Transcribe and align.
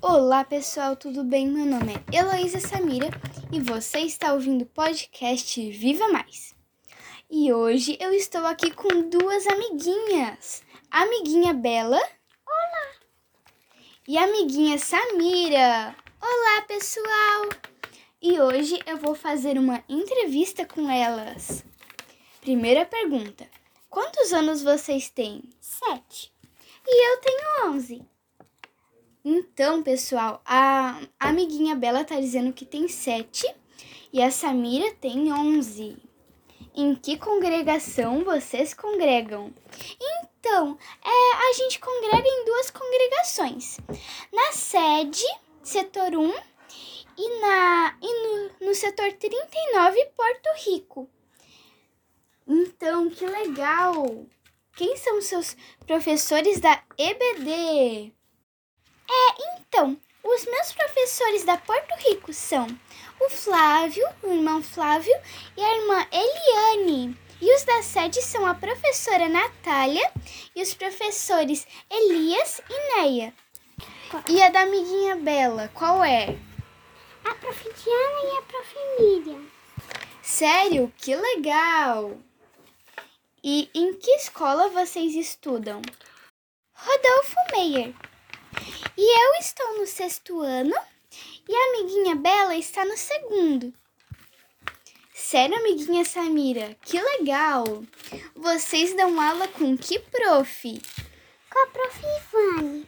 Olá 0.00 0.44
pessoal, 0.44 0.94
tudo 0.94 1.24
bem? 1.24 1.48
Meu 1.48 1.66
nome 1.66 1.94
é 2.12 2.16
Heloísa 2.16 2.60
Samira 2.60 3.08
e 3.50 3.58
você 3.58 3.98
está 3.98 4.32
ouvindo 4.32 4.62
o 4.62 4.66
podcast 4.66 5.70
Viva 5.72 6.06
Mais. 6.08 6.54
E 7.28 7.52
hoje 7.52 7.98
eu 8.00 8.12
estou 8.12 8.46
aqui 8.46 8.70
com 8.70 9.08
duas 9.08 9.44
amiguinhas. 9.48 10.62
A 10.88 11.02
amiguinha 11.02 11.52
Bela. 11.52 12.00
Olá! 12.46 12.92
E 14.06 14.16
a 14.16 14.22
amiguinha 14.22 14.78
Samira. 14.78 15.96
Olá 16.20 16.62
pessoal! 16.68 17.48
E 18.22 18.40
hoje 18.40 18.78
eu 18.86 18.98
vou 18.98 19.16
fazer 19.16 19.58
uma 19.58 19.82
entrevista 19.88 20.64
com 20.64 20.88
elas. 20.88 21.64
Primeira 22.40 22.86
pergunta: 22.86 23.48
Quantos 23.90 24.32
anos 24.32 24.62
vocês 24.62 25.10
têm? 25.10 25.42
Sete. 25.60 26.32
E 26.86 27.12
eu 27.12 27.20
tenho 27.20 27.70
onze. 27.72 27.87
Então, 29.30 29.82
pessoal, 29.82 30.40
a 30.42 31.02
amiguinha 31.20 31.76
Bela 31.76 32.02
tá 32.02 32.18
dizendo 32.18 32.50
que 32.50 32.64
tem 32.64 32.88
sete 32.88 33.46
e 34.10 34.22
a 34.22 34.30
Samira 34.30 34.90
tem 34.94 35.30
onze. 35.30 35.98
Em 36.74 36.94
que 36.94 37.18
congregação 37.18 38.24
vocês 38.24 38.72
congregam? 38.72 39.52
Então, 40.00 40.78
é, 41.04 41.34
a 41.46 41.52
gente 41.58 41.78
congrega 41.78 42.26
em 42.26 42.44
duas 42.46 42.70
congregações. 42.70 43.76
Na 44.32 44.52
sede, 44.52 45.26
setor 45.62 46.16
1, 46.16 46.32
e, 47.18 47.40
na, 47.42 47.98
e 48.00 48.22
no, 48.22 48.68
no 48.68 48.74
setor 48.74 49.12
39, 49.12 50.06
Porto 50.16 50.48
Rico. 50.64 51.10
Então, 52.46 53.10
que 53.10 53.26
legal! 53.26 54.24
Quem 54.74 54.96
são 54.96 55.20
seus 55.20 55.54
professores 55.86 56.60
da 56.60 56.82
EBD? 56.96 58.16
É, 59.08 59.58
então, 59.58 59.96
os 60.22 60.44
meus 60.44 60.72
professores 60.72 61.44
da 61.44 61.56
Porto 61.56 61.94
Rico 62.06 62.32
são 62.32 62.66
o 63.20 63.30
Flávio, 63.30 64.06
o 64.22 64.32
irmão 64.32 64.62
Flávio 64.62 65.14
e 65.56 65.64
a 65.64 65.76
irmã 65.76 66.06
Eliane. 66.12 67.18
E 67.40 67.54
os 67.54 67.64
da 67.64 67.82
sede 67.82 68.20
são 68.20 68.44
a 68.46 68.54
professora 68.54 69.28
Natália 69.28 70.12
e 70.54 70.62
os 70.62 70.74
professores 70.74 71.66
Elias 71.88 72.60
e 72.68 72.96
Neia. 72.96 73.32
E 74.28 74.42
a 74.42 74.50
da 74.50 74.62
amiguinha 74.62 75.16
Bela, 75.16 75.70
qual 75.72 76.02
é? 76.04 76.36
A 77.24 77.34
prof. 77.34 77.62
Diana 77.62 78.34
e 78.34 78.38
a 78.38 78.42
prof. 78.42 78.74
Miriam. 78.98 79.46
Sério? 80.22 80.92
Que 80.98 81.14
legal! 81.14 82.18
E 83.42 83.70
em 83.72 83.94
que 83.94 84.10
escola 84.12 84.68
vocês 84.68 85.14
estudam? 85.14 85.80
Rodolfo 86.74 87.36
Meyer. 87.52 87.94
E 88.96 89.24
eu 89.24 89.40
estou 89.40 89.78
no 89.78 89.86
sexto 89.86 90.40
ano 90.40 90.74
e 91.48 91.54
a 91.54 91.68
amiguinha 91.70 92.14
Bela 92.14 92.56
está 92.56 92.84
no 92.84 92.96
segundo. 92.96 93.72
Sério, 95.14 95.56
amiguinha 95.56 96.04
Samira, 96.04 96.76
que 96.82 97.00
legal! 97.00 97.82
Vocês 98.34 98.94
dão 98.94 99.20
aula 99.20 99.48
com 99.48 99.76
que 99.76 99.98
prof? 99.98 100.82
Com 101.50 101.58
a 101.58 101.66
prof. 101.66 102.00
Ivane. 102.02 102.86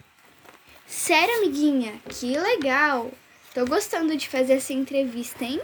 Sério, 0.87 1.37
amiguinha, 1.37 2.01
que 2.09 2.39
legal! 2.39 3.11
Tô 3.55 3.67
gostando 3.67 4.17
de 4.17 4.29
fazer 4.29 4.55
essa 4.55 4.73
entrevista, 4.73 5.45
hein? 5.45 5.61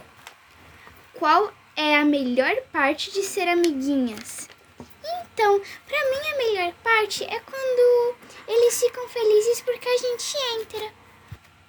Qual 1.14 1.52
é 1.76 1.96
a 1.96 2.04
melhor 2.04 2.54
parte 2.72 3.12
de 3.12 3.22
ser 3.22 3.48
amiguinhas? 3.48 4.48
Então, 5.32 5.60
pra 5.86 6.10
mim 6.10 6.28
a 6.28 6.36
melhor 6.36 6.74
parte 6.82 7.24
é 7.24 7.40
quando 7.40 7.75
eles 8.48 8.80
ficam 8.80 9.08
felizes 9.08 9.60
porque 9.62 9.88
a 9.88 9.96
gente 9.96 10.36
entra. 10.60 10.92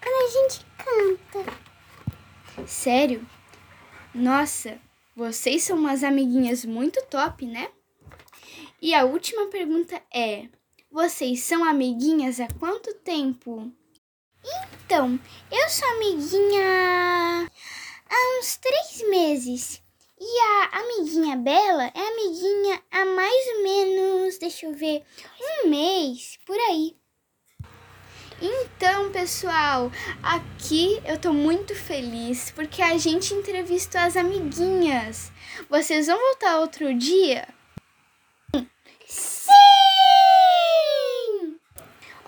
Quando 0.02 0.26
a 0.26 0.30
gente 0.30 0.66
canta. 0.78 2.68
Sério? 2.68 3.28
Nossa, 4.14 4.80
vocês 5.16 5.64
são 5.64 5.78
umas 5.78 6.04
amiguinhas 6.04 6.66
muito 6.66 7.02
top, 7.06 7.46
né? 7.46 7.70
E 8.82 8.94
a 8.94 9.06
última 9.06 9.48
pergunta 9.48 10.02
é: 10.14 10.48
vocês 10.92 11.44
são 11.44 11.64
amiguinhas 11.64 12.40
há 12.40 12.48
quanto 12.60 12.94
tempo? 12.96 13.72
Então, 14.86 15.20
eu 15.52 15.70
sou 15.70 15.88
amiguinha 15.90 17.52
há 18.10 18.40
uns 18.40 18.58
três 18.58 19.10
meses. 19.10 19.82
E 20.20 20.40
a 20.40 20.80
amiguinha 20.80 21.36
Bela 21.36 21.92
é 21.94 22.00
amiguinha 22.00 22.82
há 22.90 23.06
mais 23.06 23.48
ou 23.56 23.64
menos, 23.64 24.17
deixa 24.48 24.66
eu 24.66 24.74
ver, 24.74 25.04
um 25.42 25.68
mês, 25.68 26.40
por 26.46 26.58
aí. 26.58 26.96
Então, 28.42 29.12
pessoal, 29.12 29.92
aqui 30.24 31.02
eu 31.06 31.20
tô 31.20 31.34
muito 31.34 31.76
feliz 31.76 32.50
porque 32.52 32.82
a 32.82 32.98
gente 32.98 33.34
entrevistou 33.34 34.00
as 34.00 34.16
amiguinhas. 34.16 35.34
Vocês 35.70 36.08
vão 36.08 36.18
voltar 36.18 36.60
outro 36.60 36.94
dia? 36.94 37.46
Sim! 39.06 39.52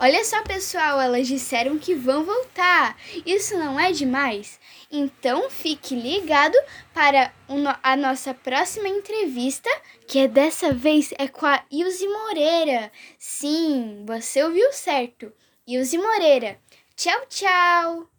Olha 0.01 0.23
só, 0.23 0.41
pessoal, 0.43 1.01
elas 1.01 1.27
disseram 1.27 1.77
que 1.77 1.93
vão 1.93 2.23
voltar. 2.23 2.95
Isso 3.25 3.57
não 3.57 3.77
é 3.77 3.91
demais? 3.91 4.57
Então 4.89 5.49
fique 5.49 5.93
ligado 5.93 6.57
para 6.93 7.33
a 7.83 7.97
nossa 7.97 8.33
próxima 8.33 8.87
entrevista, 8.87 9.69
que 10.07 10.19
é 10.19 10.27
dessa 10.29 10.71
vez 10.71 11.13
é 11.17 11.27
com 11.27 11.45
a 11.45 11.61
Ilse 11.69 12.07
Moreira. 12.07 12.89
Sim, 13.17 14.05
você 14.07 14.41
ouviu 14.41 14.71
certo. 14.71 15.33
Ilse 15.67 15.97
Moreira. 15.97 16.57
Tchau, 16.95 17.21
tchau! 17.27 18.18